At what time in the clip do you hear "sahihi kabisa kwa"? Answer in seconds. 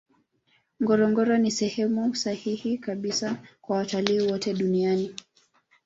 2.15-3.77